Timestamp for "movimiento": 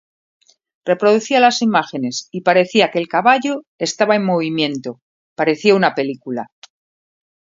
4.25-4.99